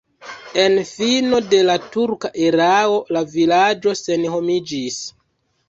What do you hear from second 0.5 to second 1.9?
En fino de la